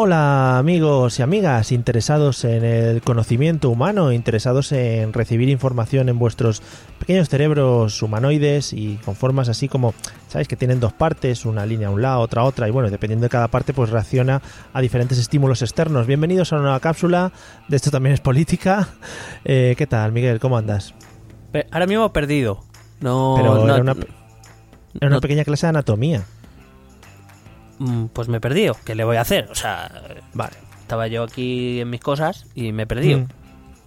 [0.00, 6.62] Hola amigos y amigas interesados en el conocimiento humano, interesados en recibir información en vuestros
[7.00, 9.94] pequeños cerebros humanoides y con formas así como,
[10.28, 12.90] sabéis que tienen dos partes, una línea a un lado, otra a otra y bueno,
[12.90, 14.40] dependiendo de cada parte pues reacciona
[14.72, 16.06] a diferentes estímulos externos.
[16.06, 17.32] Bienvenidos a una nueva cápsula,
[17.66, 18.88] de esto también es política.
[19.44, 20.40] Eh, ¿Qué tal Miguel?
[20.40, 20.94] ¿Cómo andas?
[21.70, 22.60] Ahora mismo perdido.
[23.00, 26.24] No, Pero no- era una, era una no- pequeña clase de anatomía.
[27.78, 28.76] Mm, Pues me he perdido.
[28.84, 29.48] ¿Qué le voy a hacer?
[29.50, 29.90] O sea,
[30.34, 30.56] Vale.
[30.80, 33.20] estaba yo aquí en mis cosas y me he perdido.
[33.20, 33.26] Mm.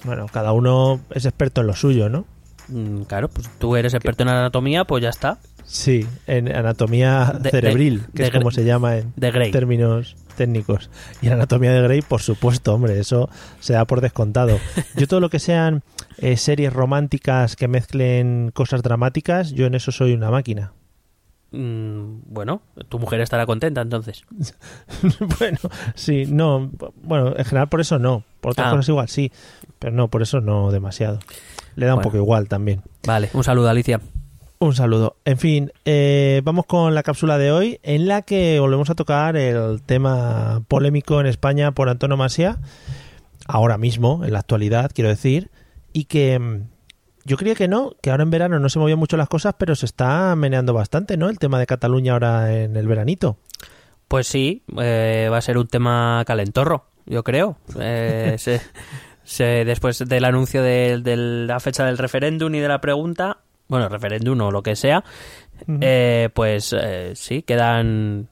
[0.03, 2.25] Bueno, cada uno es experto en lo suyo, ¿no?
[2.69, 5.37] Mm, Claro, pues tú eres experto en anatomía, pues ya está.
[5.63, 9.13] Sí, en anatomía De- cerebril, de- que es como se llama en
[9.51, 10.89] términos técnicos.
[11.21, 13.29] Y en anatomía de Grey, por supuesto, hombre, eso
[13.59, 14.57] se da por descontado.
[14.95, 15.83] Yo todo lo que sean
[16.17, 20.73] eh, series románticas que mezclen cosas dramáticas, yo en eso soy una máquina.
[21.51, 24.23] Mm, Bueno, tu mujer estará contenta entonces.
[25.39, 25.57] bueno,
[25.95, 26.71] sí, no,
[27.03, 28.23] bueno, en general por eso no.
[28.39, 28.71] Por otras Ah.
[28.71, 29.31] cosas igual sí,
[29.79, 31.19] pero no, por eso no demasiado.
[31.75, 32.81] Le da un poco igual también.
[33.05, 33.99] Vale, un saludo, Alicia.
[34.59, 35.15] Un saludo.
[35.25, 39.35] En fin, eh, vamos con la cápsula de hoy en la que volvemos a tocar
[39.35, 42.59] el tema polémico en España por antonomasia,
[43.47, 45.49] ahora mismo, en la actualidad, quiero decir,
[45.93, 46.67] y que mm,
[47.25, 49.75] yo creía que no, que ahora en verano no se movían mucho las cosas, pero
[49.75, 51.29] se está meneando bastante, ¿no?
[51.29, 53.37] El tema de Cataluña ahora en el veranito.
[54.07, 57.57] Pues sí, eh, va a ser un tema calentorro, yo creo.
[57.79, 58.61] Eh, se-
[59.23, 63.87] se- después del anuncio de, de la fecha del referéndum y de la pregunta, bueno,
[63.87, 65.03] referéndum o lo que sea,
[65.79, 68.27] eh, pues eh, sí, quedan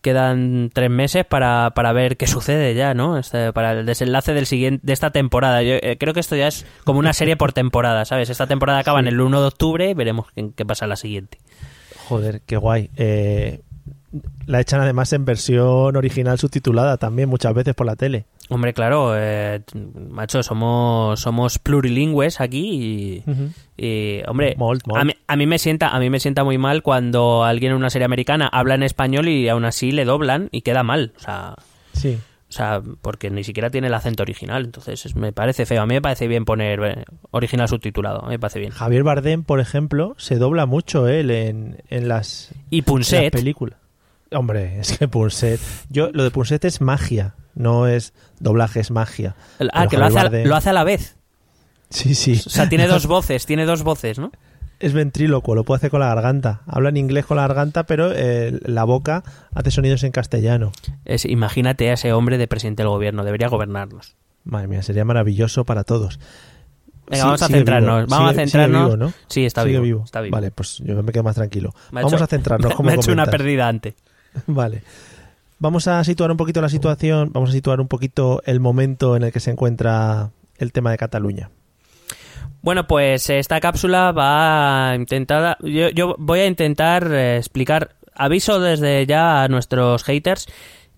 [0.00, 3.18] quedan tres meses para, para ver qué sucede ya, ¿no?
[3.18, 5.62] Este, para el desenlace del siguiente, de esta temporada.
[5.62, 8.30] Yo eh, creo que esto ya es como una serie por temporada, ¿sabes?
[8.30, 10.96] Esta temporada acaba en el 1 de octubre y veremos qué, qué pasa en la
[10.96, 11.38] siguiente.
[12.08, 12.90] Joder, qué guay.
[12.96, 13.60] Eh,
[14.46, 18.26] la echan además en versión original subtitulada también muchas veces por la tele.
[18.50, 19.62] Hombre, claro, eh,
[20.10, 25.00] macho, somos somos plurilingües aquí y, y, hombre, Molt, molt.
[25.00, 27.78] A, mí, a mí me sienta a mí me sienta muy mal cuando alguien en
[27.78, 31.20] una serie americana habla en español y aún así le doblan y queda mal, o
[31.20, 31.54] sea,
[31.92, 32.18] Sí.
[32.48, 35.82] o sea, porque ni siquiera tiene el acento original, entonces es- me parece feo.
[35.82, 38.72] A mí me parece bien poner eh, original subtitulado, a mí me parece bien.
[38.72, 43.32] Javier Bardem, por ejemplo, se dobla mucho él en, en las, Y en las Punset,
[43.32, 43.78] películas.
[44.32, 45.60] Hombre, es que Punset.
[45.88, 49.34] Yo, lo de Punset es magia, no es doblaje, es magia.
[49.58, 51.16] el- Pero ah, que lo hace, a, lo hace a la vez.
[51.90, 52.40] Sí, sí.
[52.46, 54.30] O sea, tiene dos voces, tiene dos voces, ¿no?
[54.78, 56.62] Es ventrílocuo, lo puede hacer con la garganta.
[56.66, 59.22] Habla en inglés con la garganta, pero eh, la boca
[59.54, 60.72] hace sonidos en castellano.
[61.04, 64.16] Es, imagínate a ese hombre de presidente del gobierno, debería gobernarnos.
[64.44, 66.18] Madre mía, sería maravilloso para todos.
[67.10, 67.96] Venga, Sí, vamos a centrarnos.
[68.06, 68.08] vivo.
[68.08, 68.84] Vamos Sigue- a centrarnos.
[68.86, 69.12] vivo, ¿no?
[69.26, 70.34] Sí, está vivo, Está vivo.
[70.34, 71.74] Vale, pues yo me quedo más tranquilo.
[71.90, 73.94] Me Vamos hecho- a centrarnos, como Me ha hecho una pérdida antes.
[74.46, 74.82] Vale.
[75.58, 79.24] Vamos a situar un poquito la situación, vamos a situar un poquito el momento en
[79.24, 81.50] el que se encuentra el tema de Cataluña.
[82.62, 85.56] Bueno, pues esta cápsula va a intentar.
[85.62, 87.96] Yo, yo voy a intentar eh, explicar.
[88.14, 90.46] Aviso desde ya a nuestros haters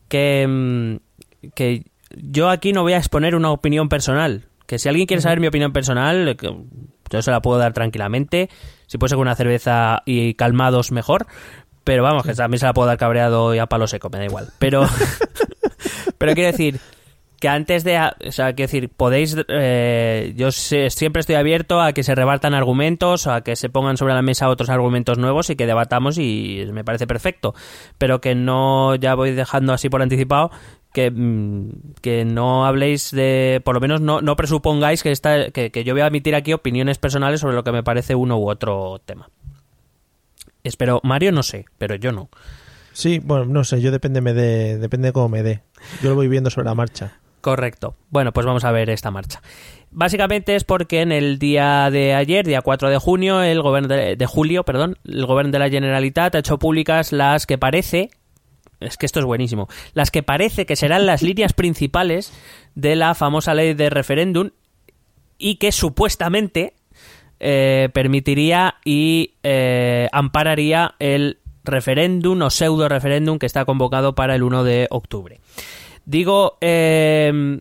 [0.08, 1.84] que, mm, que
[2.16, 4.46] yo aquí no voy a exponer una opinión personal.
[4.66, 6.36] Que si alguien quiere saber mi opinión personal, eh,
[7.10, 8.48] yo se la puedo dar tranquilamente.
[8.86, 11.26] Si puede ser con una cerveza y calmados, mejor.
[11.84, 14.24] Pero vamos, que también se la puedo dar cabreado y a palo seco, me da
[14.24, 14.48] igual.
[14.58, 14.86] Pero,
[16.18, 16.78] pero quiero decir
[17.40, 21.92] que antes de, o sea, quiero decir, podéis, eh, yo sé- siempre estoy abierto a
[21.92, 25.56] que se rebartan argumentos, a que se pongan sobre la mesa otros argumentos nuevos y
[25.56, 27.52] que debatamos y me parece perfecto,
[27.98, 30.52] pero que no, ya voy dejando así por anticipado,
[30.92, 35.72] que, mm, que no habléis de, por lo menos no, no presupongáis que, esta, que,
[35.72, 38.48] que yo voy a emitir aquí opiniones personales sobre lo que me parece uno u
[38.48, 39.28] otro tema.
[40.64, 42.28] Espero, Mario no sé, pero yo no.
[42.92, 45.62] Sí, bueno, no sé, yo depende, me de, depende de cómo me dé.
[46.02, 47.18] Yo lo voy viendo sobre la marcha.
[47.40, 47.96] Correcto.
[48.10, 49.42] Bueno, pues vamos a ver esta marcha.
[49.90, 54.16] Básicamente es porque en el día de ayer, día 4 de junio, el gobierno de,
[54.16, 58.10] de julio, perdón, el gobierno de la Generalitat ha hecho públicas las que parece
[58.86, 62.32] es que esto es buenísimo, las que parece que serán las líneas principales
[62.74, 64.50] de la famosa ley de referéndum
[65.38, 66.74] y que supuestamente
[67.42, 74.42] eh, permitiría y eh, ampararía el referéndum o pseudo referéndum que está convocado para el
[74.42, 75.40] 1 de octubre.
[76.06, 77.60] Digo eh,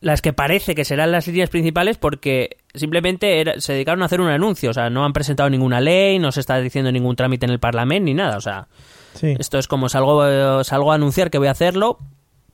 [0.00, 4.20] las que parece que serán las líneas principales porque simplemente era- se dedicaron a hacer
[4.20, 7.46] un anuncio, o sea, no han presentado ninguna ley, no se está diciendo ningún trámite
[7.46, 8.68] en el Parlamento ni nada, o sea,
[9.14, 9.34] Sí.
[9.38, 11.98] esto es como salgo, salgo a anunciar que voy a hacerlo,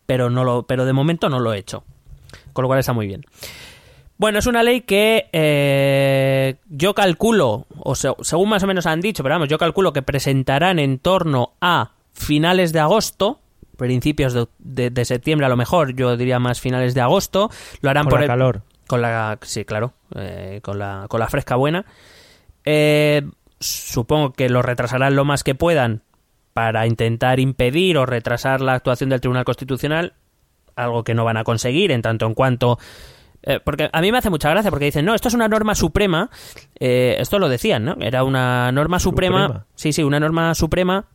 [0.06, 1.84] pero, no lo, pero de momento no lo he hecho.
[2.52, 3.25] Con lo cual está muy bien.
[4.22, 9.24] Bueno, es una ley que eh, yo calculo, o según más o menos han dicho,
[9.24, 13.40] pero vamos, yo calculo que presentarán en torno a finales de agosto,
[13.76, 17.50] principios de, septiembre a lo mejor, yo diría más finales de agosto.
[17.80, 18.62] Lo harán por el calor.
[18.86, 21.84] Con la, sí, claro, eh, con, la, con la fresca buena.
[22.64, 23.28] Eh,
[23.58, 26.02] supongo que lo retrasarán lo más que puedan
[26.52, 30.12] para intentar impedir o retrasar la actuación del Tribunal Constitucional,
[30.76, 32.78] algo que no van a conseguir en tanto en cuanto
[33.42, 35.74] eh, porque a mí me hace mucha gracia porque dicen, no, esto es una norma
[35.74, 36.30] suprema.
[36.78, 37.96] esto lo decían, ¿no?
[38.00, 41.06] Era una norma suprema, Sí, sí, una norma suprema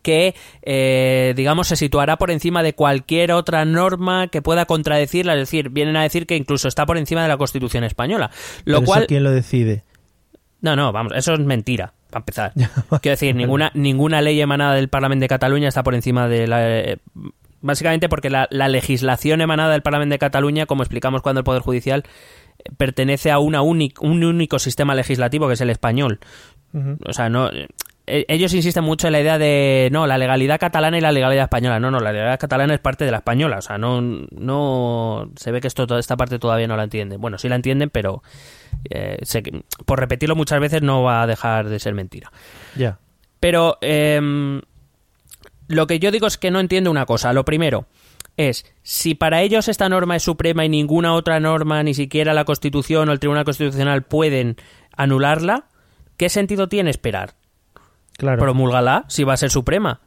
[0.00, 5.34] que, eh, digamos, se situará por encima de cualquier otra norma que pueda contradecirla.
[5.34, 8.30] Es decir, vienen a decir que incluso está por encima de la Constitución española.
[8.64, 9.06] Lo cual.
[9.06, 9.84] ¿Quién lo decide?
[10.60, 12.52] No, no, vamos, eso es mentira, para empezar.
[12.54, 16.98] Quiero decir, ninguna, ninguna ley emanada del Parlamento de Cataluña está por encima de la.
[17.62, 21.62] Eh, básicamente porque la, legislación emanada del Parlamento de Cataluña, como explicamos cuando el Poder
[21.62, 22.04] Judicial,
[22.58, 26.20] eh, pertenece a una un único sistema legislativo que es el español.
[27.04, 27.50] O sea, no
[28.06, 31.44] e, ellos insisten mucho en la idea de no, la legalidad catalana y la legalidad
[31.44, 31.78] española.
[31.78, 33.58] No, no, la legalidad catalana es parte de la española.
[33.58, 37.20] O sea, no, no se ve que esto, toda esta parte todavía no la entienden.
[37.20, 38.22] Bueno, sí la entienden, pero
[38.90, 39.18] eh,
[39.86, 42.32] por repetirlo muchas veces no va a dejar de ser mentira.
[42.76, 42.98] Ya.
[43.38, 44.60] Pero em,
[45.68, 47.32] lo que yo digo es que no entiendo una cosa.
[47.32, 47.86] Lo primero
[48.36, 52.44] es, si para ellos esta norma es suprema y ninguna otra norma, ni siquiera la
[52.44, 54.56] Constitución o el Tribunal Constitucional pueden
[54.96, 55.66] anularla,
[56.16, 57.34] ¿qué sentido tiene esperar?
[58.16, 58.40] Claro.
[58.40, 60.00] Promulgala si va a ser suprema.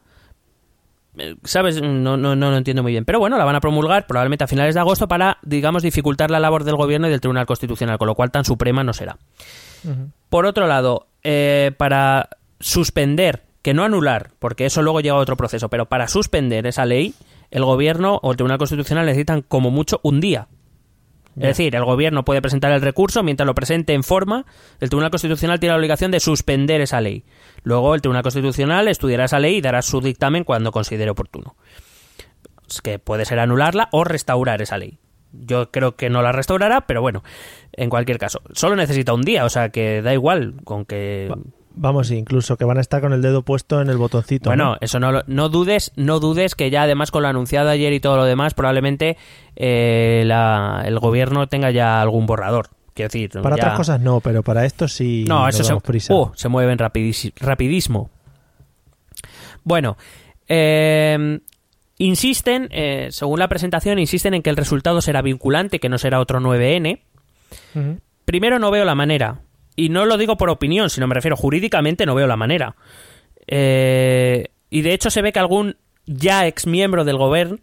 [1.17, 1.81] Eh, ¿Sabes?
[1.81, 3.05] No, no, no lo entiendo muy bien.
[3.05, 6.39] Pero bueno, la van a promulgar probablemente a finales de agosto para, digamos, dificultar la
[6.39, 9.17] labor del gobierno y del Tribunal Constitucional, con lo cual tan suprema no será.
[10.29, 12.29] Por otro lado, eh, para
[12.59, 16.85] suspender, que no anular, porque eso luego llega a otro proceso, pero para suspender esa
[16.85, 17.15] ley,
[17.49, 20.49] el gobierno o el Tribunal Constitucional necesitan como mucho un día.
[21.35, 24.45] Es decir, el gobierno puede presentar el recurso, mientras lo presente en forma,
[24.79, 27.25] el Tribunal Constitucional tiene la obligación de suspender esa ley.
[27.63, 31.55] Luego el Tribunal Constitucional estudiará esa ley y dará su dictamen cuando considere oportuno.
[32.69, 34.99] Es que puede ser anularla o restaurar esa ley.
[35.31, 37.23] Yo creo que no la restaurará, pero bueno,
[37.73, 38.41] en cualquier caso.
[38.53, 41.33] Solo necesita un día, o sea que da igual con que...
[41.77, 44.49] Vamos, incluso que van a estar con el dedo puesto en el botoncito.
[44.49, 47.99] Bueno, eso no, no dudes, no dudes que ya además con lo anunciado ayer y
[47.99, 49.17] todo lo demás, probablemente
[49.55, 50.21] eh,
[50.85, 52.69] el gobierno tenga ya algún borrador.
[52.93, 55.25] Quiero decir, para otras cosas no, pero para esto sí.
[55.27, 58.09] No, eso se, uh, se mueven rapidísimo.
[59.65, 59.97] Bueno,
[60.47, 61.39] eh,
[61.97, 66.21] insisten, eh, según la presentación, insisten en que el resultado será vinculante, que no será
[66.21, 67.01] otro 9N.
[68.23, 69.41] Primero no veo la manera.
[69.75, 72.75] Y no lo digo por opinión, sino me refiero jurídicamente no veo la manera.
[73.47, 77.57] Eh, y de hecho se ve que algún ya ex miembro del gobierno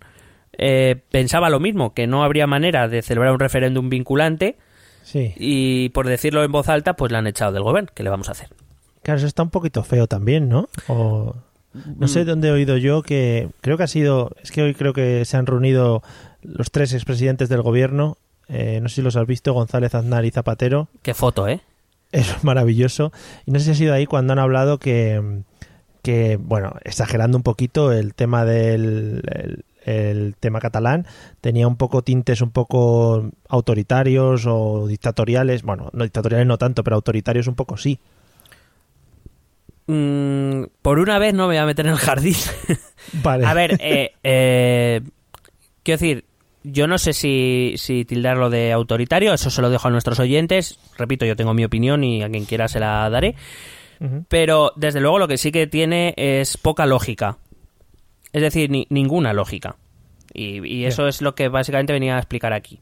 [0.58, 4.56] eh, pensaba lo mismo, que no habría manera de celebrar un referéndum vinculante.
[5.02, 5.32] Sí.
[5.36, 7.90] Y por decirlo en voz alta, pues la han echado del gobierno.
[7.94, 8.48] ¿Qué le vamos a hacer?
[9.02, 10.68] Claro, eso está un poquito feo también, ¿no?
[10.88, 11.34] O...
[11.98, 12.26] No sé mm.
[12.26, 15.38] dónde he oído yo que creo que ha sido, es que hoy creo que se
[15.38, 16.02] han reunido
[16.42, 18.18] los tres expresidentes del gobierno,
[18.48, 20.88] eh, no sé si los has visto, González, Aznar y Zapatero.
[21.00, 21.62] Qué foto, ¿eh?
[22.12, 23.12] Es maravilloso.
[23.46, 25.42] Y no sé si ha sido ahí cuando han hablado que,
[26.02, 31.06] que bueno, exagerando un poquito el tema del el, tema catalán,
[31.40, 35.62] tenía un poco tintes un poco autoritarios o dictatoriales.
[35.62, 37.98] Bueno, no dictatoriales no tanto, pero autoritarios un poco sí.
[39.86, 42.36] Mm, por una vez no me voy a meter en el jardín.
[43.22, 43.46] Vale.
[43.46, 45.00] a ver, eh, eh,
[45.82, 46.24] quiero decir,
[46.64, 50.78] yo no sé si, si tildarlo de autoritario, eso se lo dejo a nuestros oyentes.
[50.96, 53.34] Repito, yo tengo mi opinión y a quien quiera se la daré.
[54.28, 57.38] Pero desde luego lo que sí que tiene es poca lógica.
[58.32, 59.76] Es decir, ninguna lógica.
[60.34, 62.80] Y, eso es lo que básicamente venía a explicar aquí.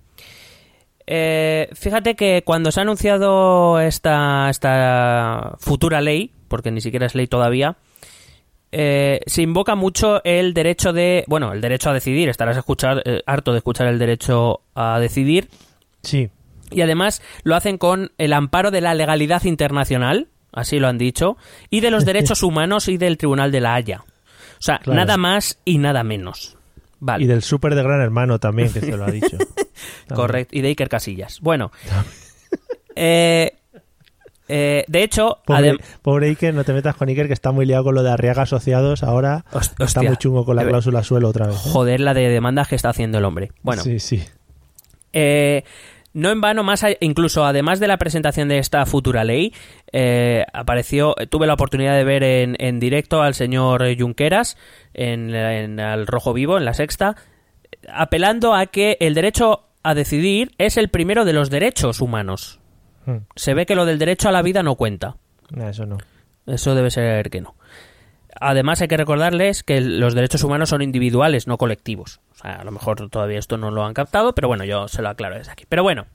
[1.06, 7.14] Eh, fíjate que cuando se ha anunciado esta, esta futura ley, porque ni siquiera es
[7.14, 7.76] ley todavía,
[8.72, 12.28] eh, se invoca mucho el derecho de, bueno, el derecho a decidir.
[12.28, 15.48] Estarás escuchar, eh, harto de escuchar el derecho a decidir.
[16.02, 16.30] Sí.
[16.70, 21.36] Y además lo hacen con el amparo de la legalidad internacional, así lo han dicho,
[21.68, 24.04] y de los derechos humanos y del Tribunal de la Haya.
[24.60, 26.56] O sea, nada más y nada menos.
[27.00, 27.24] Vale.
[27.24, 29.38] Y del súper de Gran Hermano también, que se lo ha dicho.
[30.14, 31.40] Correcto, y de Iker Casillas.
[31.40, 31.72] Bueno,
[32.94, 33.56] eh,
[34.52, 35.38] eh, de hecho,
[36.02, 38.42] pobre, Iker, no te metas con Iker, que está muy liado con lo de Arriaga
[38.42, 39.04] Asociados.
[39.04, 39.44] Ahora
[39.78, 41.56] está muy chungo con la cláusula suelo otra vez.
[41.56, 41.70] ¿eh?
[41.70, 43.52] Joder, la de demandas que está haciendo el hombre.
[43.62, 44.24] Bueno, sí, sí.
[45.12, 45.62] Eh,
[46.14, 49.54] no en vano, más incluso además de la presentación de esta futura ley,
[50.52, 54.56] apareció, tuve la oportunidad de ver en, directo al señor Junqueras
[54.94, 57.14] en, en, el Rojo Vivo, en la Sexta,
[57.88, 62.60] apelando a que el derecho a decidir es el primero de los derechos humanos.
[63.06, 63.16] Mm.
[63.36, 65.16] Se ve que lo del derecho a la vida no cuenta.
[65.50, 65.98] No, Eso no.
[66.46, 67.54] Eso debe ser que no.
[68.40, 72.20] Además hay que recordarles que los derechos humanos son individuales, no colectivos.
[72.32, 75.02] O sea, a lo mejor todavía esto no lo han captado, pero bueno, yo se
[75.02, 75.64] lo aclaro desde aquí.
[75.68, 76.06] Pero bueno,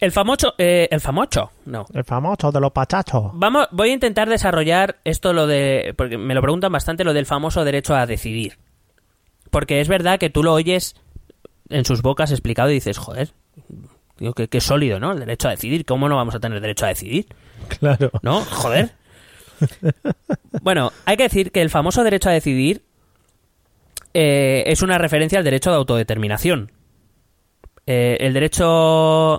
[0.00, 0.54] el famoso...
[0.58, 1.86] eh, el famoso, no.
[1.94, 3.30] El famoso de los pachachos.
[3.34, 5.94] Vamos, voy a intentar desarrollar esto lo de...
[5.96, 8.58] Porque me lo preguntan bastante lo del famoso derecho a decidir.
[9.50, 10.96] Porque es verdad que tú lo oyes
[11.68, 13.30] en sus bocas explicado y dices, joder,
[14.22, 15.12] digo, que, que sólido, ¿no?
[15.12, 15.84] El derecho a decidir.
[15.84, 17.26] ¿Cómo no vamos a tener derecho a decidir?
[17.78, 18.10] Claro.
[18.22, 18.40] ¿No?
[18.44, 18.90] Joder.
[20.62, 22.82] Bueno, hay que decir que el famoso derecho a decidir
[24.14, 26.70] eh, es una referencia al derecho de autodeterminación.
[27.86, 29.38] Eh, el derecho...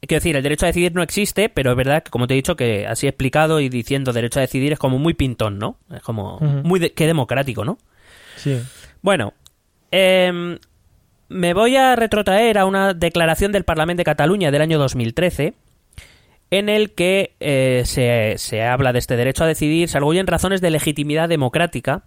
[0.00, 2.36] Quiero decir, el derecho a decidir no existe, pero es verdad que, como te he
[2.36, 5.76] dicho, que así explicado y diciendo derecho a decidir es como muy pintón, ¿no?
[5.94, 6.80] Es como muy...
[6.80, 7.78] de- qué democrático, ¿no?
[8.36, 8.60] Sí.
[9.02, 9.34] Bueno,
[9.90, 10.58] em,
[11.30, 15.54] me voy a retrotraer a una declaración del Parlamento de Cataluña del año 2013
[16.50, 20.60] en el que eh, se, se habla de este derecho a decidir, se arguyen razones
[20.60, 22.02] de legitimidad democrática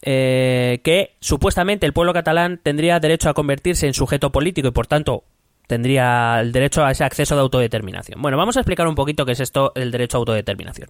[0.00, 4.86] eh, que supuestamente el pueblo catalán tendría derecho a convertirse en sujeto político y por
[4.86, 5.24] tanto
[5.66, 8.22] tendría el derecho a ese acceso de autodeterminación.
[8.22, 10.88] Bueno, vamos a explicar un poquito qué es esto el derecho a autodeterminación.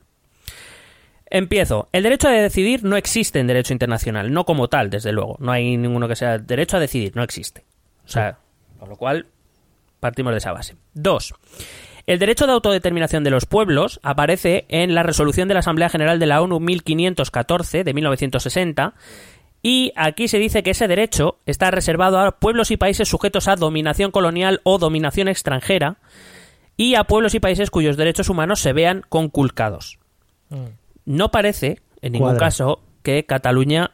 [1.31, 1.89] Empiezo.
[1.93, 5.37] El derecho a decidir no existe en derecho internacional, no como tal, desde luego.
[5.41, 7.65] No hay ninguno que sea derecho a decidir, no existe.
[8.05, 8.39] O sea,
[8.79, 9.27] por lo cual
[10.01, 10.77] partimos de esa base.
[10.95, 11.35] Dos.
[12.07, 16.19] El derecho de autodeterminación de los pueblos aparece en la resolución de la Asamblea General
[16.19, 18.95] de la ONU 1514 de 1960
[19.63, 23.57] y aquí se dice que ese derecho está reservado a pueblos y países sujetos a
[23.57, 25.97] dominación colonial o dominación extranjera
[26.79, 29.99] y a pueblos y países cuyos derechos humanos se vean conculcados.
[31.09, 32.47] No parece, en ningún Cuadra.
[32.47, 33.93] caso, que Cataluña,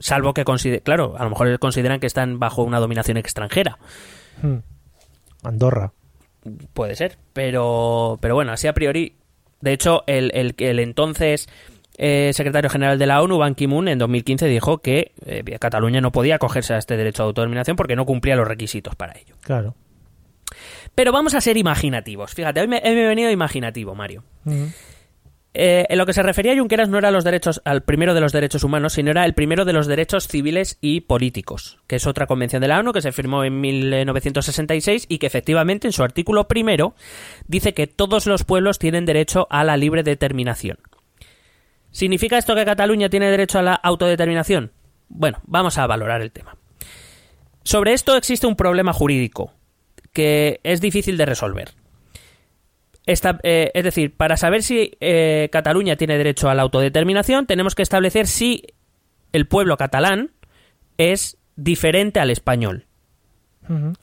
[0.00, 3.78] salvo que considere, claro, a lo mejor consideran que están bajo una dominación extranjera.
[4.42, 4.56] Mm.
[5.44, 5.92] Andorra.
[6.72, 9.14] Puede ser, pero, pero bueno, así a priori.
[9.60, 11.48] De hecho, el, el, el entonces
[11.96, 16.10] eh, secretario general de la ONU, Ban Ki-moon, en 2015 dijo que eh, Cataluña no
[16.10, 19.36] podía acogerse a este derecho a autodeterminación porque no cumplía los requisitos para ello.
[19.42, 19.76] Claro.
[20.96, 22.34] Pero vamos a ser imaginativos.
[22.34, 24.24] Fíjate, hoy me, hoy me he venido imaginativo, Mario.
[25.54, 28.20] Eh, en lo que se refería a Junqueras no era los derechos, al primero de
[28.20, 32.06] los derechos humanos, sino era el primero de los derechos civiles y políticos, que es
[32.06, 36.02] otra convención de la ONU que se firmó en 1966 y que efectivamente en su
[36.02, 36.94] artículo primero
[37.46, 40.78] dice que todos los pueblos tienen derecho a la libre determinación.
[41.90, 44.72] ¿Significa esto que Cataluña tiene derecho a la autodeterminación?
[45.08, 46.56] Bueno, vamos a valorar el tema.
[47.64, 49.54] Sobre esto existe un problema jurídico
[50.12, 51.77] que es difícil de resolver.
[53.08, 57.74] Esta- eh, es decir, para saber si eh, Cataluña tiene derecho a la autodeterminación, tenemos
[57.74, 58.62] que establecer si
[59.32, 60.30] el pueblo catalán
[60.98, 62.86] es diferente al español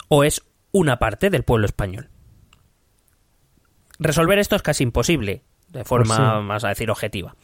[0.09, 2.09] o es una parte del pueblo español.
[3.99, 6.43] Resolver esto es casi imposible, de forma, Pues sí.
[6.47, 7.35] más a decir, objetiva.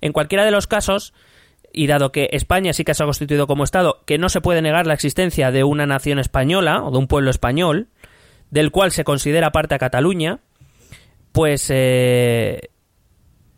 [0.00, 1.12] En cualquiera de los casos,
[1.72, 4.62] y dado que España sí que se ha constituido como Estado, que no se puede
[4.62, 7.88] negar la existencia de una nación española o de un pueblo español,
[8.50, 10.38] del cual se considera parte a Cataluña,
[11.36, 11.66] pues...
[11.68, 12.70] eh,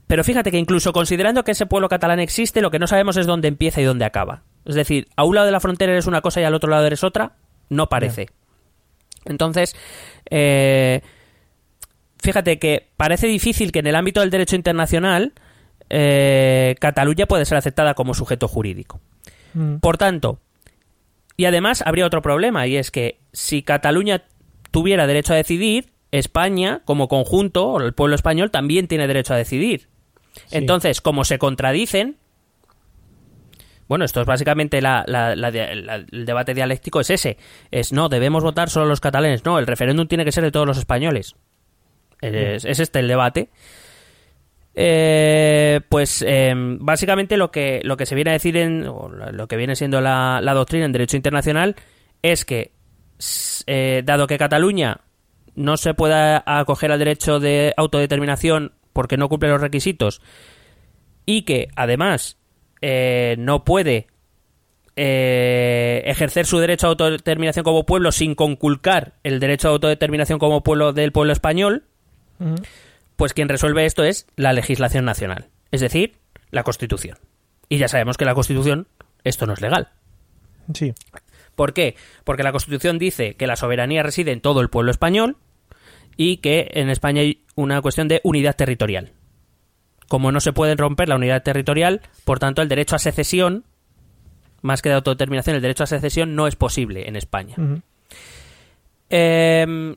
[0.08, 3.26] pero fíjate que incluso considerando que ese pueblo catalán existe, lo que no sabemos es
[3.26, 4.42] dónde empieza y dónde acaba.
[4.64, 6.84] Es decir, a un lado de la frontera eres una cosa y al otro lado
[6.86, 7.36] eres otra,
[7.68, 8.30] no parece.
[9.26, 9.76] Entonces,
[10.28, 11.02] eh,
[12.20, 15.34] fíjate que parece difícil que en el ámbito del derecho internacional
[15.88, 19.00] eh, Cataluña puede ser aceptada como sujeto jurídico.
[19.54, 19.76] Mm.
[19.76, 20.40] Por tanto,
[21.36, 24.24] y además habría otro problema, y es que si Cataluña
[24.72, 29.36] tuviera derecho a decidir, España, como conjunto, o el pueblo español, también tiene derecho a
[29.36, 29.88] decidir.
[30.46, 30.58] Sí.
[30.58, 32.16] Entonces, como se contradicen,
[33.88, 37.38] bueno, esto es básicamente la- la- la- la- el debate dialéctico es ese.
[37.70, 39.44] Es no, debemos votar solo los catalanes.
[39.44, 41.34] No, el referéndum tiene que ser de todos los españoles.
[42.20, 43.48] Es, es este el debate.
[44.74, 49.48] Eh, pues eh, básicamente lo que, lo que se viene a decir en o lo
[49.48, 51.74] que viene siendo la, doctrina en derecho internacional
[52.22, 52.72] es que
[53.66, 55.00] eh, dado que Cataluña
[55.58, 60.22] no se pueda acoger al derecho de autodeterminación porque no cumple los requisitos
[61.26, 62.38] y que además
[62.80, 64.06] eh, no puede
[64.94, 70.62] eh, ejercer su derecho a autodeterminación como pueblo sin conculcar el derecho a autodeterminación como
[70.62, 71.84] pueblo del pueblo español,
[73.16, 76.16] pues quien resuelve esto es la legislación nacional, es decir,
[76.50, 77.18] la Constitución.
[77.68, 78.86] Y ya sabemos que la Constitución
[79.24, 79.88] esto no es legal.
[80.72, 80.94] Sí.
[81.56, 81.96] ¿Por qué?
[82.22, 85.36] Porque la Constitución dice que la soberanía reside en todo el pueblo español
[86.18, 89.12] y que en España hay una cuestión de unidad territorial.
[90.08, 93.64] Como no se puede romper la unidad territorial, por tanto el derecho a secesión
[94.60, 97.54] más que de autodeterminación, el derecho a secesión no es posible en España.
[99.08, 99.96] Em,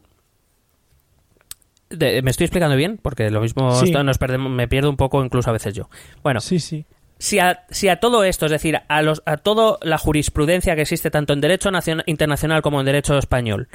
[1.90, 5.54] me estoy explicando bien, porque lo mismo nos perdemos, me pierdo un poco incluso a
[5.54, 5.90] veces yo.
[6.22, 6.86] Bueno, sí, sí.
[7.18, 10.84] Si a, si a todo esto, es decir, a, los, a toda la jurisprudencia que
[10.84, 11.70] existe tanto en derecho
[12.06, 13.70] internacional como en derecho español,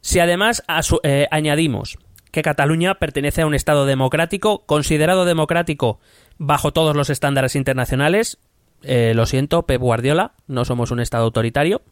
[0.00, 0.62] si además
[1.02, 1.98] eh, añadimos
[2.30, 5.98] que Cataluña pertenece a un Estado democrático, considerado democrático
[6.38, 8.38] bajo todos los estándares internacionales,
[8.82, 11.82] eh, lo siento, Pep Guardiola, no somos un Estado autoritario,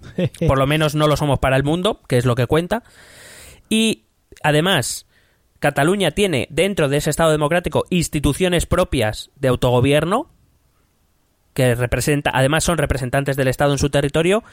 [0.46, 2.82] por lo menos no lo somos para el mundo, que es lo que cuenta,
[3.68, 4.04] y
[4.42, 5.06] además
[5.58, 10.30] Cataluña tiene dentro de ese Estado democrático instituciones propias de autogobierno,
[11.54, 14.44] que representa, además son representantes del Estado en su territorio,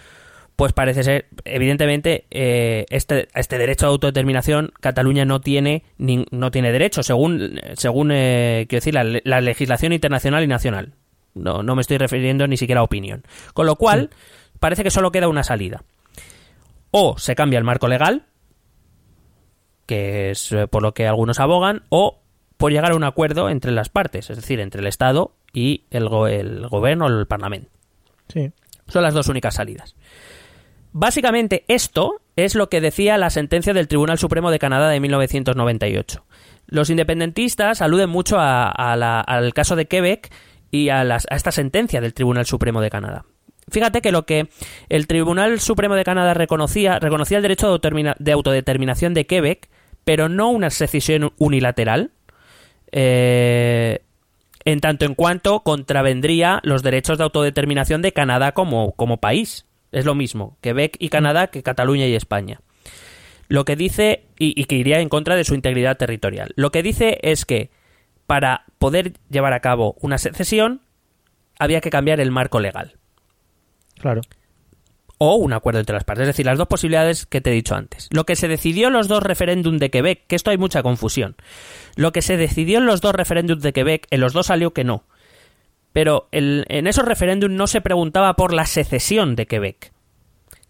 [0.56, 6.72] pues parece ser, evidentemente, eh, este, este derecho a autodeterminación Cataluña no tiene no tiene
[6.72, 10.94] derecho, según, según eh, quiero decir, la, legislación internacional y nacional.
[11.34, 13.24] No, no me estoy refiriendo ni siquiera a opinión.
[13.54, 14.12] Con lo cual,
[14.60, 15.84] parece que solo queda una salida.
[16.92, 18.28] O se cambia el marco legal,
[19.88, 22.22] que es eh, por lo que algunos abogan, o
[22.58, 26.04] por llegar a un acuerdo entre las partes, es decir, entre el Estado y el,
[26.30, 27.72] el gobierno o el Parlamento.
[28.28, 28.52] Sí.
[28.88, 29.96] Son las dos únicas salidas.
[30.94, 36.24] Básicamente esto es lo que decía la sentencia del Tribunal Supremo de Canadá de 1998.
[36.68, 40.32] Los independentistas aluden mucho al caso de Quebec
[40.70, 43.26] y a, esta sentencia del Tribunal Supremo de Canadá.
[43.70, 44.50] Fíjate que lo que
[44.90, 49.70] el Tribunal Supremo de Canadá reconocía, reconocía el derecho de, autodeterminación de Quebec,
[50.04, 52.12] pero no una secesión unilateral,
[52.92, 54.04] eh,
[54.66, 59.66] en tanto en cuanto contravendría los derechos de autodeterminación de Canadá como, como país.
[59.94, 62.60] Es lo mismo, Quebec y Canadá que Cataluña y España.
[63.48, 67.20] Lo que dice, y, que iría en contra de su integridad territorial, lo que dice
[67.22, 67.70] es que
[68.26, 70.82] para poder llevar a cabo una secesión
[71.60, 72.98] había que cambiar el marco legal.
[74.00, 74.22] Claro.
[75.20, 76.24] O un acuerdo entre las partes.
[76.24, 78.10] Es decir, las dos posibilidades que te he dicho antes.
[78.12, 81.36] Lo que se decidió en los dos referéndums de Quebec, que esto hay mucha confusión.
[81.96, 84.84] Lo que se decidió en los dos referéndums de Quebec, en los dos salió que
[84.84, 85.06] no.
[85.94, 89.93] Pero en esos referéndums no se preguntaba por la secesión de Quebec.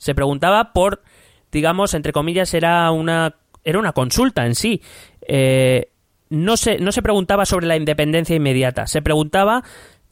[0.04, 1.02] Se preguntaba por,
[1.50, 4.82] digamos, entre comillas, era una, era una consulta en sí.
[5.26, 5.92] Eh,
[6.30, 8.86] no, se, no se preguntaba sobre la independencia inmediata.
[8.86, 9.64] Se preguntaba,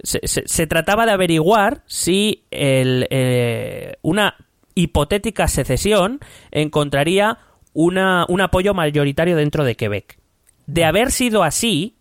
[0.01, 4.35] se, trataba de averiguar si el, eh, una
[4.75, 7.39] hipotética secesión encontraría
[7.73, 10.19] una, un apoyo mayoritario dentro de Quebec.
[10.67, 11.97] De haber sido así,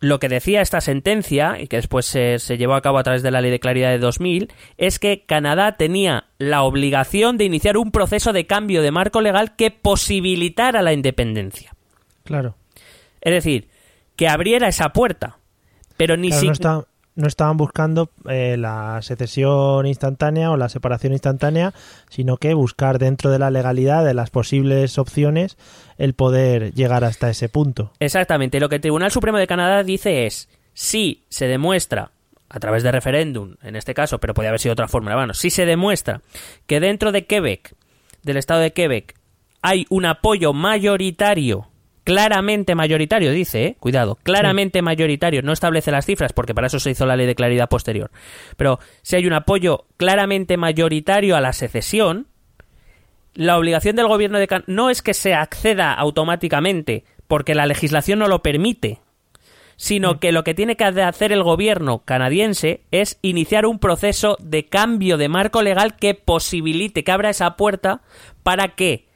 [0.00, 3.30] lo que decía esta sentencia, y que después se, llevó a cabo a través de
[3.30, 7.90] la Ley de Claridad de 2000, es que Canadá tenía la obligación de iniciar un
[7.90, 11.74] proceso de cambio de marco legal que posibilitara la independencia.
[12.24, 12.56] Claro.
[13.20, 13.68] Es decir,
[14.16, 15.38] que abriera esa puerta.
[15.96, 16.84] Pero ni siquiera
[17.18, 21.74] no estaban buscando eh, la secesión instantánea o la separación instantánea,
[22.08, 25.58] sino que buscar dentro de la legalidad de las posibles opciones
[25.96, 27.90] el poder llegar hasta ese punto.
[27.98, 28.60] Exactamente.
[28.60, 32.12] Lo que el Tribunal Supremo de Canadá dice es, si se demuestra
[32.48, 35.50] a través de referéndum, en este caso, pero podría haber sido otra fórmula, bueno, si
[35.50, 36.22] se demuestra
[36.66, 37.74] que dentro de Quebec,
[38.22, 39.14] del estado de Quebec,
[39.62, 41.68] hay un apoyo mayoritario
[42.08, 43.76] claramente mayoritario, dice, ¿eh?
[43.78, 47.34] cuidado, claramente mayoritario, no establece las cifras porque para eso se hizo la ley de
[47.34, 48.10] claridad posterior,
[48.56, 52.26] pero si hay un apoyo claramente mayoritario a la secesión,
[53.34, 58.26] la obligación del gobierno de no es que se acceda automáticamente porque la legislación no
[58.26, 59.00] lo permite,
[59.78, 64.66] sino que lo que tiene que hacer el gobierno canadiense es iniciar un proceso de
[64.66, 68.02] cambio de marco legal que posibilite que abra esa puerta
[68.42, 69.06] para que,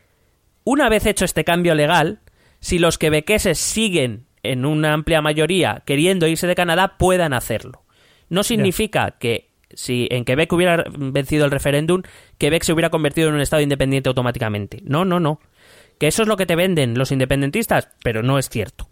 [0.62, 2.20] una vez hecho este cambio legal,
[2.60, 7.82] si los quebequeses siguen en una amplia mayoría queriendo irse de Canadá, puedan hacerlo.
[8.28, 12.02] No significa que si en Quebec hubiera vencido el referéndum,
[12.38, 14.80] Quebec se hubiera convertido en un Estado independiente automáticamente.
[14.84, 15.40] No, no, no.
[15.98, 18.88] Que eso es lo que te venden los independentistas, pero no es cierto.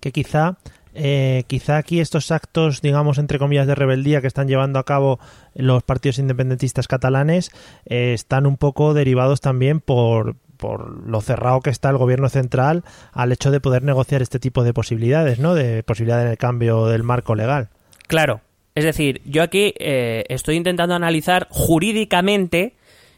[0.00, 0.56] Que quizá
[0.94, 5.18] eh, quizá aquí estos actos, digamos, entre comillas, de rebeldía que están llevando a cabo
[5.54, 7.50] los partidos independentistas catalanes
[7.86, 12.84] eh, están un poco derivados también por, por lo cerrado que está el gobierno central
[13.12, 15.54] al hecho de poder negociar este tipo de posibilidades, ¿no?
[15.54, 17.68] De posibilidad en el cambio del marco legal.
[18.06, 18.40] Claro.
[18.74, 22.76] Es decir, yo aquí eh, estoy intentando analizar jurídicamente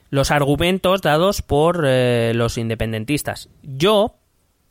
[0.09, 3.49] los argumentos dados por eh, los independentistas.
[3.63, 4.17] Yo,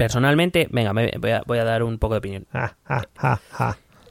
[0.01, 2.47] personalmente, venga, voy, a, dar un poco de opinión.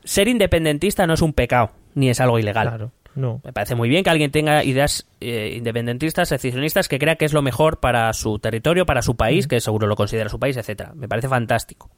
[0.05, 2.69] Ser independentista no es un pecado, ni es algo ilegal.
[2.69, 2.93] Claro.
[3.17, 3.41] No.
[3.43, 7.33] Me parece muy bien que alguien tenga ideas eh, independentistas, secesionistas, que crea que es
[7.33, 10.93] lo mejor para su territorio, para su país, que seguro lo considera su país, etcétera.
[10.95, 11.91] Me parece fantástico.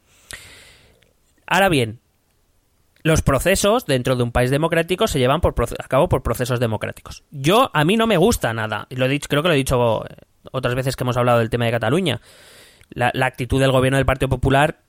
[1.47, 2.01] Ahora bien,
[3.03, 7.25] los procesos dentro de un país democrático se llevan por a cabo por procesos democráticos.
[7.31, 10.07] Yo, a mí no me gusta nada, lo he dicho, creo que lo he dicho
[10.07, 10.17] eh,
[10.51, 12.23] otras veces que hemos hablado del tema de Cataluña.
[12.95, 14.81] La, actitud del gobierno del Partido Popular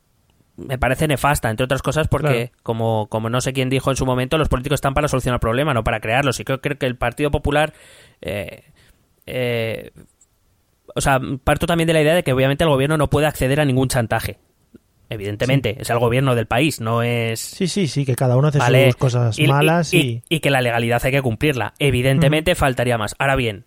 [0.56, 4.06] me parece nefasta, entre otras cosas, porque, como, como no sé quién dijo en su
[4.06, 6.40] momento, los políticos están para solucionar problemas, no para crearlos.
[6.40, 7.74] Y creo, creo que el Partido Popular.
[8.22, 8.64] Eh,
[9.26, 9.92] eh,
[10.96, 13.60] o sea, parto también de la idea de que obviamente el gobierno no puede acceder
[13.60, 14.38] a ningún chantaje.
[15.10, 17.40] Evidentemente, es el gobierno del país, no es.
[17.40, 20.40] Sí, sí, sí, que cada uno hace sus cosas malas y, y...
[20.40, 21.74] que la legalidad hay que cumplirla.
[21.78, 23.16] Evidentemente, faltaría más.
[23.20, 23.66] Ahora bien,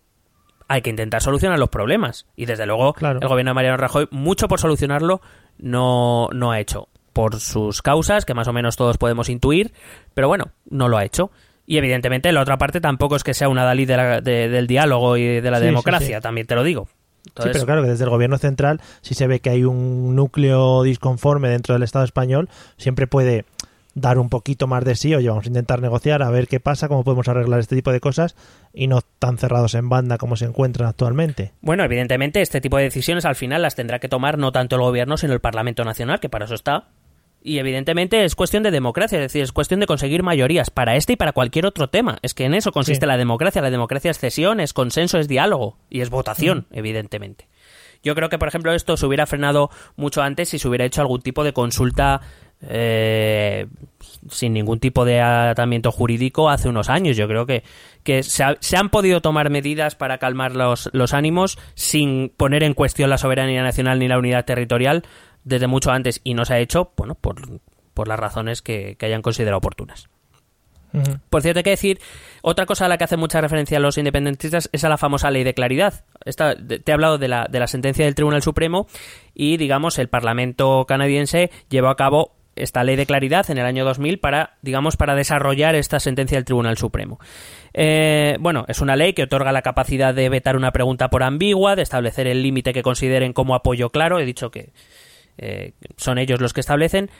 [0.68, 2.26] hay que intentar solucionar los problemas.
[2.36, 5.20] Y desde luego, el gobierno de Mariano Rajoy, mucho por solucionarlo,
[5.58, 6.88] no, no ha hecho.
[7.12, 9.72] Por sus causas, que más o menos todos podemos intuir,
[10.12, 11.30] pero bueno, no lo ha hecho.
[11.66, 15.50] Y evidentemente la otra parte tampoco es que sea una Dalí del diálogo y de
[15.50, 16.88] la democracia, también te lo digo.
[17.24, 20.82] Sí, pero claro que desde el gobierno central, si se ve que hay un núcleo
[20.84, 23.44] disconforme dentro del Estado español, siempre puede
[23.96, 26.86] dar un poquito más de sí, oye, vamos a intentar negociar, a ver qué pasa,
[26.86, 28.36] cómo podemos arreglar este tipo de cosas
[28.74, 31.52] y no tan cerrados en banda como se encuentran actualmente.
[31.62, 34.82] Bueno, evidentemente este tipo de decisiones al final las tendrá que tomar no tanto el
[34.82, 36.88] gobierno, sino el Parlamento Nacional, que para eso está.
[37.42, 41.14] Y evidentemente es cuestión de democracia, es decir, es cuestión de conseguir mayorías para este
[41.14, 42.18] y para cualquier otro tema.
[42.20, 43.62] Es que en eso consiste la democracia.
[43.62, 46.78] La democracia es cesión, es consenso, es diálogo y es votación, mm.
[46.78, 47.48] evidentemente.
[48.02, 51.00] Yo creo que, por ejemplo, esto se hubiera frenado mucho antes si se hubiera hecho
[51.00, 52.20] algún tipo de consulta
[52.62, 53.66] eh,
[54.30, 57.16] sin ningún tipo de atamiento jurídico hace unos años.
[57.16, 57.62] Yo creo que,
[58.02, 63.10] que se, han podido tomar medidas para calmar los, los ánimos sin poner en cuestión
[63.10, 65.04] la soberanía nacional ni la unidad territorial
[65.44, 67.60] desde mucho antes y no se ha hecho bueno, por,
[67.94, 70.08] por las razones que, hayan considerado oportunas.
[71.28, 72.00] Por cierto, hay que decir,
[72.40, 75.44] otra cosa a la que hace mucha referencia los independentistas es a la famosa ley
[75.44, 76.06] de claridad.
[76.24, 78.86] Esta, te he hablado de la, de la sentencia del Tribunal Supremo
[79.34, 83.84] y, digamos, el Parlamento canadiense llevó a cabo esta ley de claridad en el año
[83.84, 87.20] 2000 para, digamos, para desarrollar esta sentencia del Tribunal Supremo.
[87.74, 91.76] Eh, bueno, es una ley que otorga la capacidad de vetar una pregunta por ambigua,
[91.76, 94.18] de establecer el límite que consideren como apoyo claro.
[94.18, 94.72] He dicho que
[95.38, 97.10] eh, son ellos los que establecen.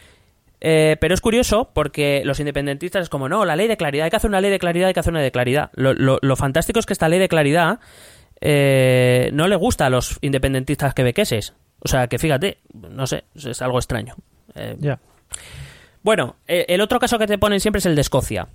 [0.62, 4.11] Eh, pero es curioso porque los independentistas es como, no, la ley de claridad, hay
[4.11, 5.70] que hacer una ley de claridad, hay que hacer una de claridad.
[5.75, 7.79] Lo, fantástico es que esta ley de claridad
[8.40, 11.55] no le gusta a los independentistas quebequeses.
[11.81, 14.14] O sea, que fíjate, no sé, es algo extraño.
[14.79, 14.99] Ya.
[16.03, 18.49] Bueno, eh, el otro caso que te ponen siempre es el de Escocia.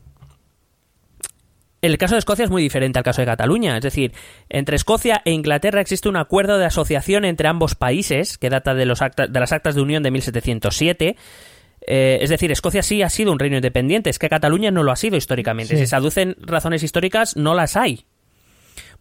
[1.81, 4.13] El caso de Escocia es muy diferente al caso de Cataluña, es decir,
[4.49, 8.85] entre Escocia e Inglaterra existe un acuerdo de asociación entre ambos países que data de,
[8.85, 11.15] los de las actas de unión de 1707.
[11.87, 14.91] Eh, es decir, Escocia sí ha sido un reino independiente, es que Cataluña no lo
[14.91, 15.75] ha sido históricamente.
[15.75, 18.05] Si se aducen razones históricas, no las hay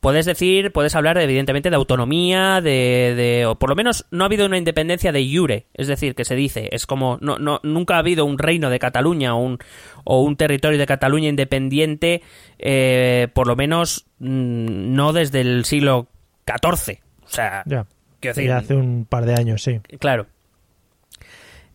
[0.00, 4.26] puedes decir, puedes hablar evidentemente de autonomía, de, de, o por lo menos no ha
[4.26, 7.96] habido una independencia de jure, es decir, que se dice, es como, no, no, nunca
[7.96, 9.58] ha habido un reino de Cataluña o un,
[10.04, 12.22] o un territorio de Cataluña independiente,
[12.58, 16.08] eh, por lo menos mm, no desde el siglo
[16.46, 17.86] XIV, o sea, ya.
[18.20, 19.80] Decir, hace un par de años, sí.
[19.98, 20.26] Claro.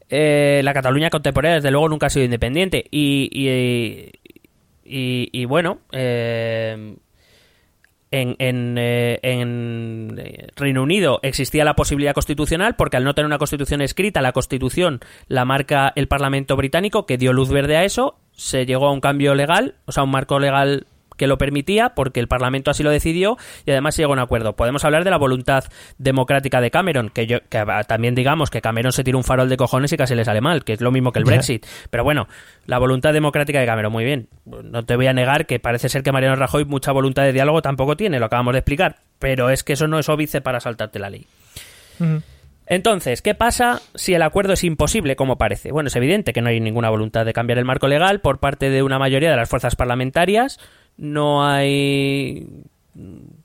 [0.10, 2.86] Eh, la Cataluña contemporánea, desde luego, nunca ha sido independiente.
[2.92, 4.12] Y, y,
[4.86, 6.96] y, y bueno, eh,
[8.22, 10.18] en, eh, en,
[10.56, 15.00] Reino Unido existía la posibilidad constitucional porque al no tener una constitución escrita, la constitución
[15.28, 19.02] la marca el Parlamento británico que dio luz verde a eso, se llegó a un
[19.02, 22.90] cambio legal, o sea, un marco legal que lo permitía porque el Parlamento así lo
[22.90, 24.56] decidió y además se llegó a un acuerdo.
[24.56, 25.66] Podemos hablar de la voluntad
[25.98, 29.58] democrática de Cameron, que yo que también digamos que Cameron se tira un farol de
[29.58, 31.66] cojones y casi le sale mal, que es lo mismo que el Brexit.
[31.90, 32.28] Pero bueno,
[32.66, 34.28] la voluntad democrática de Cameron, muy bien.
[34.46, 37.62] No te voy a negar que parece ser que Mariano Rajoy mucha voluntad de diálogo
[37.62, 41.00] tampoco tiene, lo acabamos de explicar, pero es que eso no es óbice para saltarte
[41.00, 41.26] la ley.
[42.68, 45.72] Entonces, ¿qué pasa si el acuerdo es imposible, como parece?
[45.72, 48.70] Bueno, es evidente que no hay ninguna voluntad de cambiar el marco legal por parte
[48.70, 50.60] de una mayoría de las fuerzas parlamentarias
[50.98, 52.48] no hay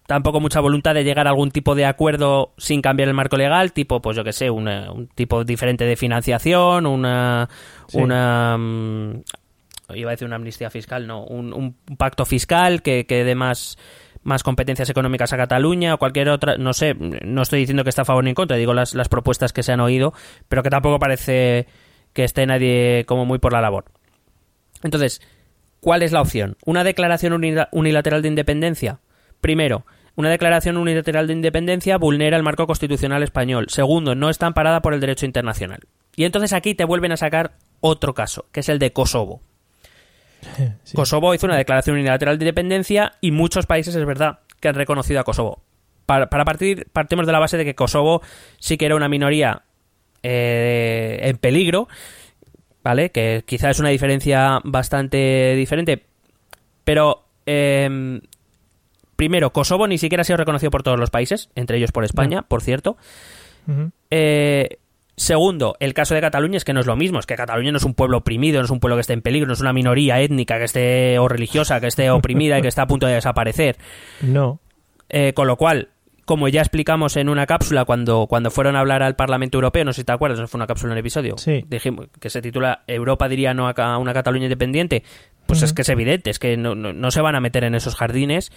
[0.07, 3.73] tampoco mucha voluntad de llegar a algún tipo de acuerdo sin cambiar el marco legal,
[3.73, 7.49] tipo, pues yo que sé, un tipo diferente de financiación, una...
[7.93, 9.23] una mm,
[9.95, 13.79] iba a decir una amnistía fiscal, no, un, pacto fiscal que, que dé más
[14.23, 18.03] más competencias económicas a Cataluña o cualquier otra, no sé, no estoy diciendo que está
[18.03, 20.13] a favor ni en contra, digo las, las propuestas que se han oído,
[20.49, 21.67] pero que tampoco parece
[22.13, 23.87] que esté nadie como muy por la labor.
[24.83, 25.23] Entonces,
[25.81, 26.57] ¿Cuál es la opción?
[26.65, 29.01] ¿Una declaración unilateral de independencia?
[29.41, 33.67] Primero, una declaración unilateral de independencia vulnera el marco constitucional español.
[33.71, 35.81] Segundo, no está amparada por el derecho internacional.
[36.17, 39.41] Y entonces aquí te vuelven a sacar otro caso, que es el de Kosovo.
[40.95, 45.21] Kosovo hizo una declaración unilateral de independencia y muchos países, es verdad, que han reconocido
[45.21, 45.63] a Kosovo.
[46.07, 48.21] Para, partir, partimos de la base de que Kosovo
[48.59, 49.63] sí que era una minoría
[50.23, 51.89] eh, en peligro
[52.83, 53.11] ¿vale?
[53.11, 56.05] Que quizá es una diferencia bastante diferente.
[56.85, 58.21] Pero, em,
[59.17, 62.43] primero, Kosovo ni siquiera ha sido reconocido por todos los países, entre ellos por España,
[62.43, 62.97] por cierto.
[64.11, 64.79] Eh,
[65.17, 67.79] segundo, el caso de Cataluña es que no es lo mismo, es que Cataluña no
[67.79, 69.73] es un pueblo oprimido, no es un pueblo que esté en peligro, no es una
[69.73, 73.15] minoría étnica que esté o religiosa que esté oprimida y que está a punto de
[73.15, 73.77] desaparecer.
[74.23, 74.59] No.
[75.09, 75.91] Eh, con lo cual,
[76.31, 79.93] como ya explicamos en una cápsula cuando, cuando fueron a hablar al Parlamento Europeo, no
[79.93, 81.65] sé si te acuerdas, no fue una cápsula en episodio, Sí.
[81.67, 85.03] dijimos que se titula Europa diría no a una Cataluña independiente,
[85.47, 87.75] pues es que es evidente, es que no, no- no se van a meter en
[87.75, 88.53] esos jardines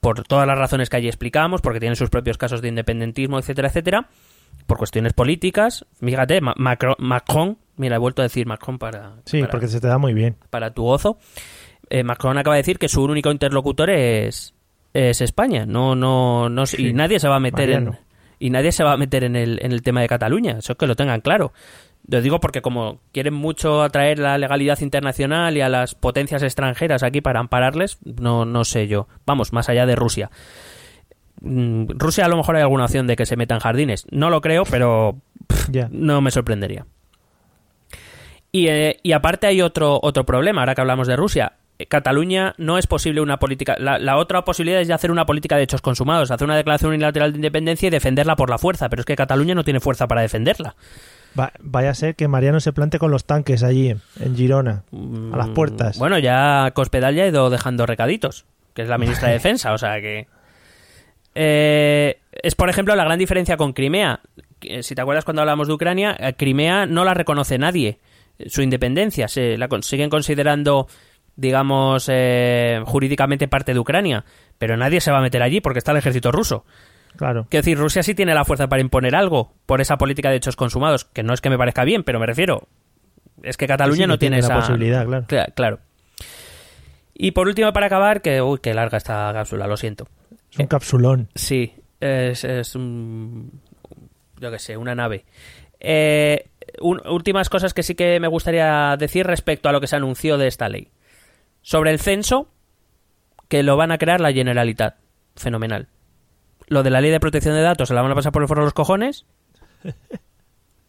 [0.00, 3.68] por todas las razones que allí explicamos, porque tienen sus propios casos de independentismo, etcétera,
[3.68, 4.08] etcétera,
[4.66, 5.86] por cuestiones políticas.
[5.98, 9.80] Fíjate, Ma- Macron, Macron, mira, he vuelto a decir Macron para, Sí, para, porque se
[9.80, 10.36] te da muy bien.
[10.50, 11.16] para tu gozo.
[11.88, 14.52] Eh, Macron acaba de decir que su único interlocutor es,
[14.96, 15.66] es España.
[15.66, 16.88] No, no, no, Sí.
[16.88, 17.98] y nadie se va a meter en
[18.38, 20.56] y nadie se va a meter en el, en el tema de Cataluña.
[20.58, 21.52] Eso es que lo tengan claro.
[22.08, 27.02] Lo digo porque como quieren mucho atraer la legalidad internacional y a las potencias extranjeras
[27.02, 29.08] aquí para ampararles, no, no sé yo.
[29.26, 30.30] Vamos, más allá de Rusia.
[31.40, 34.06] Mm, Rusia a lo mejor hay alguna opción de que se metan jardines.
[34.10, 35.16] No lo creo, pero
[35.90, 36.86] no me sorprendería.
[38.52, 41.54] Y, eh, y aparte hay otro, otro problema, ahora que hablamos de Rusia.
[41.88, 43.76] Cataluña no es posible una política.
[43.78, 46.90] La, la otra posibilidad es ya hacer una política de hechos consumados, hacer una declaración
[46.90, 48.88] unilateral de independencia y defenderla por la fuerza.
[48.88, 50.74] Pero es que Cataluña no tiene fuerza para defenderla.
[51.38, 54.84] Va- vaya a ser que Mariano se plante con los tanques allí, en Girona,
[55.32, 55.98] a las Mm, puertas.
[55.98, 59.78] Bueno, ya Cospedal ya ha ido dejando recaditos, que es la ministra de Defensa, o
[59.78, 60.26] sea que...
[61.34, 64.20] Eh, es, por ejemplo, la gran diferencia con Crimea.
[64.80, 67.98] Si te acuerdas cuando hablamos de Ucrania, eh, Crimea no la reconoce nadie,
[68.46, 69.28] su independencia.
[69.28, 70.88] Se la siguen considerando,
[71.36, 74.24] digamos, eh, jurídicamente parte de Ucrania,
[74.58, 76.64] pero nadie se va a meter allí porque está el ejército ruso.
[77.16, 77.46] Claro.
[77.48, 80.56] Quiero decir, Rusia sí tiene la fuerza para imponer algo por esa política de hechos
[80.56, 82.68] consumados, que no es que me parezca bien, pero me refiero.
[83.42, 85.26] Es que Cataluña Sí, no tiene, esa posibilidad, claro.
[85.26, 85.78] Cla- claro.
[87.14, 88.42] Y por último, para acabar, que.
[88.42, 90.06] Uy, qué larga esta cápsula, lo siento.
[90.52, 91.28] Es un capsulón.
[91.34, 93.60] Sí, es, es un.
[94.38, 95.24] Yo qué sé, una nave.
[95.80, 96.48] Eh,
[96.80, 100.36] un- últimas cosas que sí que me gustaría decir respecto a lo que se anunció
[100.36, 100.88] de esta ley.
[101.66, 102.46] Sobre el censo,
[103.48, 104.98] que lo van a crear la Generalitat.
[105.34, 105.88] Fenomenal.
[106.68, 108.46] Lo de la ley de protección de datos se la van a pasar por el
[108.46, 109.26] foro de los cojones.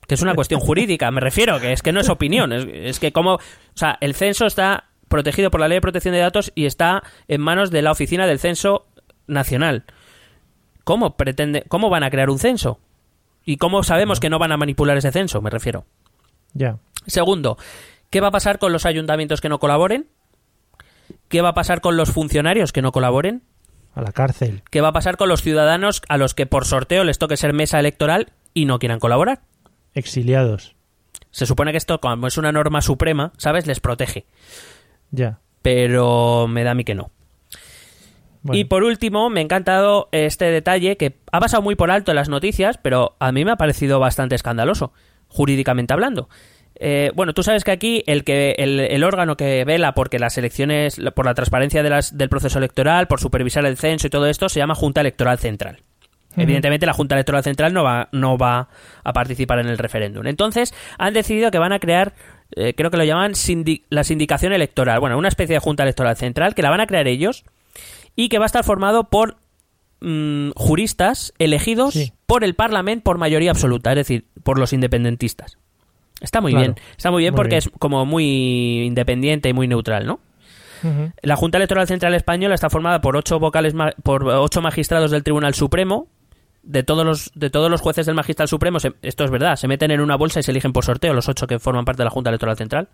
[0.07, 2.53] Que es una cuestión jurídica, me refiero, que es que no es opinión.
[2.53, 3.33] Es, es que como.
[3.33, 3.41] O
[3.73, 7.41] sea, el censo está protegido por la ley de protección de datos y está en
[7.41, 8.85] manos de la oficina del censo
[9.25, 9.83] nacional.
[10.83, 12.79] ¿Cómo pretende, cómo van a crear un censo?
[13.43, 15.41] ¿Y cómo sabemos que no van a manipular ese censo?
[15.41, 15.85] Me refiero.
[16.53, 16.77] Ya.
[17.07, 17.57] Segundo,
[18.11, 20.07] ¿qué va a pasar con los ayuntamientos que no colaboren?
[21.27, 23.43] ¿Qué va a pasar con los funcionarios que no colaboren?
[23.93, 24.63] A la cárcel.
[24.69, 27.53] ¿Qué va a pasar con los ciudadanos a los que por sorteo les toque ser
[27.53, 29.41] mesa electoral y no quieran colaborar?
[29.93, 30.75] Exiliados.
[31.31, 33.67] Se supone que esto, como es una norma suprema, ¿sabes?
[33.67, 34.25] Les protege.
[35.11, 35.39] Ya.
[35.61, 37.11] Pero me da a mí que no.
[38.43, 42.11] Bueno, Y por último, me ha encantado este detalle que ha pasado muy por alto
[42.11, 44.93] en las noticias, pero a mí me ha parecido bastante escandaloso,
[45.27, 46.29] jurídicamente hablando.
[46.79, 50.37] Eh, bueno, tú sabes que aquí el que el, el órgano que vela porque las
[50.37, 54.27] elecciones, por la transparencia de las, del proceso electoral, por supervisar el censo y todo
[54.27, 55.81] esto, se llama Junta Electoral Central.
[56.39, 58.69] Evidentemente la Junta Electoral Central no va, no va
[59.03, 60.27] a participar en el referéndum.
[60.27, 62.13] Entonces han decidido que van a crear,
[62.55, 66.15] eh, creo que lo llaman sindi- la sindicación electoral, bueno, una especie de Junta Electoral
[66.15, 67.43] Central que la van a crear ellos
[68.15, 69.37] y que va a estar formado por
[70.01, 72.13] mm, juristas elegidos Sí.
[72.27, 75.57] por el Parlamento por mayoría absoluta, es decir, por los independentistas.
[76.21, 76.73] Está muy Claro.
[76.73, 77.60] bien, está muy bien Muy porque bien.
[77.60, 80.19] es como muy independiente y muy neutral, ¿no?
[81.23, 85.23] La Junta Electoral Central Española está formada por ocho vocales ma- por ocho magistrados del
[85.23, 86.08] Tribunal Supremo.
[86.63, 89.67] De todos los de todos los jueces del Magistral Supremo, se- esto es verdad, se
[89.67, 92.06] meten en una bolsa y se eligen por sorteo los ocho que forman parte de
[92.06, 92.89] la Junta Electoral Central.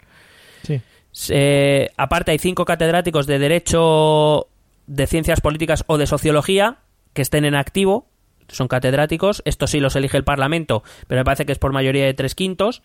[0.63, 0.79] Sí.
[1.11, 4.47] Se- aparte hay cinco catedráticos de Derecho,
[4.87, 6.77] de Ciencias Políticas o de Sociología
[7.13, 8.07] que estén en activo.
[8.49, 9.41] Son catedráticos.
[9.45, 12.35] Estos sí los elige el Parlamento, pero me parece que es por mayoría de tres
[12.35, 12.81] quintos.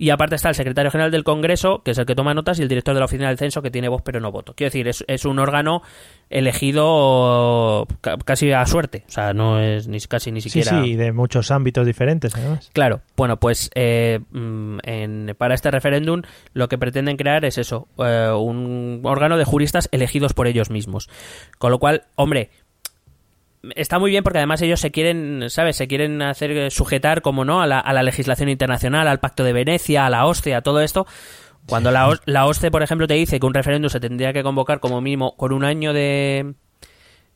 [0.00, 2.62] Y aparte está el secretario general del Congreso, que es el que toma notas, y
[2.62, 4.54] el director de la oficina del censo, que tiene voz pero no voto.
[4.54, 5.82] Quiero decir, es, es un órgano
[6.30, 9.04] elegido ca- casi a suerte.
[9.08, 10.82] O sea, no es ni casi ni siquiera.
[10.84, 12.70] sí, de muchos ámbitos diferentes, además.
[12.72, 16.22] Claro, bueno, pues eh, mm, en- para este referéndum
[16.54, 21.08] lo que pretenden crear es eso, eh, un órgano de juristas elegidos por ellos mismos.
[21.58, 22.50] Con lo cual, hombre,
[23.76, 25.76] está muy bien porque además ellos se quieren, ¿sabes?
[25.76, 29.44] Se quieren hacer eh, sujetar, como no, a la, a la legislación internacional, al Pacto
[29.44, 31.06] de Venecia, a la OSCE, a todo esto.
[31.66, 34.80] Cuando la, la OSCE, por ejemplo, te dice que un referéndum se tendría que convocar
[34.80, 36.54] como mínimo con un año de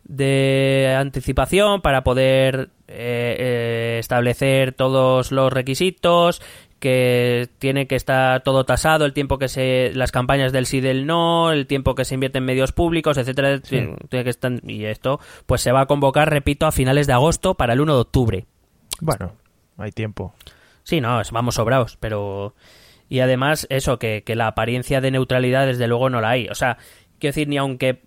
[0.05, 6.42] de anticipación para poder eh, eh, establecer todos los requisitos
[6.83, 11.07] que tiene que estar todo tasado el tiempo que se las campañas del sí del
[11.07, 13.61] no el tiempo que se invierte en medios públicos etcétera
[14.09, 17.55] tiene que estar, y esto pues se va a convocar repito a finales de agosto
[17.55, 18.47] para el 1 de octubre
[19.01, 19.33] Bueno,
[19.79, 20.35] hay tiempo.
[20.83, 22.55] Sí, no, vamos sobrados, pero...
[23.09, 26.49] Y además, eso, que, que la apariencia de neutralidad desde luego no la hay.
[26.49, 26.77] O sea,
[27.21, 28.03] quiero decir, ni aunque...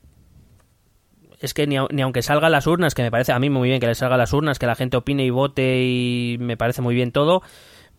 [1.41, 3.67] Es que ni, au- ni aunque salgan las urnas, que me parece a mí muy
[3.69, 6.81] bien que les salgan las urnas, que la gente opine y vote y me parece
[6.81, 7.43] muy bien todo,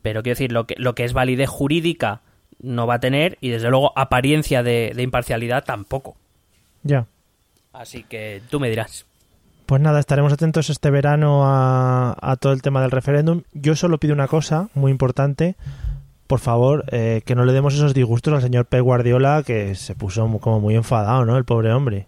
[0.06, 2.20] pero quiero decir, lo que, lo que es validez jurídica
[2.62, 6.14] no va a tener y desde luego apariencia de, de imparcialidad tampoco.
[6.84, 7.06] Ya.
[7.72, 9.04] Así que tú me dirás.
[9.66, 13.42] Pues nada, estaremos atentos este verano a, a todo el tema del referéndum.
[13.52, 15.56] Yo solo pido una cosa muy importante.
[16.28, 19.96] Por favor, eh, que no le demos esos disgustos al señor Pep Guardiola, que se
[19.96, 21.36] puso como muy enfadado, ¿no?
[21.36, 22.06] El pobre hombre.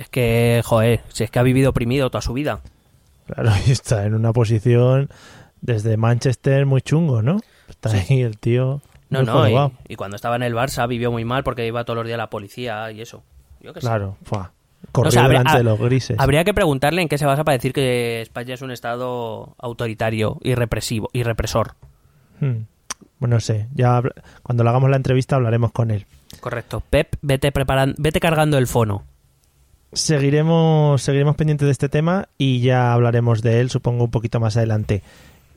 [0.00, 2.58] Es que, joder, si es que ha vivido oprimido toda su vida.
[3.28, 5.10] Claro, y está en una posición
[5.60, 7.38] desde Manchester muy chungo, ¿no?
[7.68, 8.14] Está Sí.
[8.14, 8.80] ahí el tío.
[9.08, 12.06] No, no, y, cuando estaba en el Barça vivió muy mal porque iba todos los
[12.06, 13.24] días la policía y eso.
[13.60, 13.86] Yo qué sé.
[13.86, 14.52] Claro, fua.
[14.92, 16.16] Corrió O sea, habría- delante de los grises.
[16.18, 20.38] Habría que preguntarle en qué se basa para decir que España es un estado autoritario
[20.42, 21.74] y represivo y represor.
[22.40, 22.62] Hmm.
[23.18, 23.66] Bueno, no sé.
[23.74, 24.00] Ya
[24.42, 26.06] cuando le hagamos la entrevista hablaremos con él.
[26.40, 26.82] Correcto.
[26.88, 29.04] Pep, vete preparando, vete cargando el fono.
[29.92, 34.56] Seguiremos, seguiremos pendientes de este tema y ya hablaremos de él, supongo, un poquito más
[34.56, 35.02] adelante.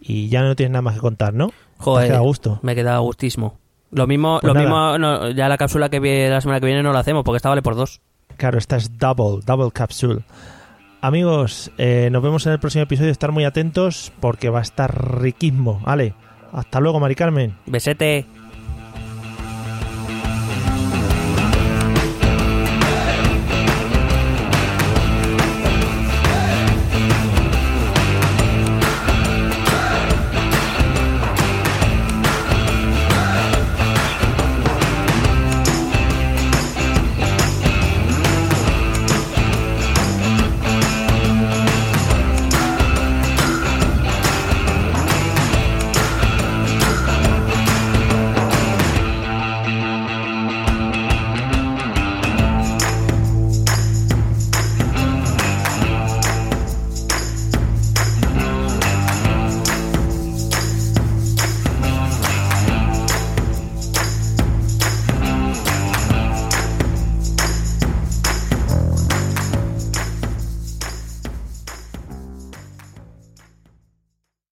[0.05, 1.51] Y ya no tienes nada más que contar, ¿no?
[1.77, 2.59] Joder, Te queda gusto.
[2.61, 3.57] me queda gustísimo.
[3.91, 4.65] Lo mismo, Pues lo nada.
[4.65, 7.37] mismo, no, ya la cápsula que viene la semana que viene no la hacemos porque
[7.37, 8.01] esta vale por dos.
[8.37, 10.23] Claro, esta es double, double capsule.
[11.01, 13.11] Amigos, eh, nos vemos en el próximo episodio.
[13.11, 15.81] Estar muy atentos porque va a estar riquismo.
[15.85, 16.15] Vale,
[16.51, 17.55] hasta luego, Mari Carmen.
[17.65, 18.25] Besete.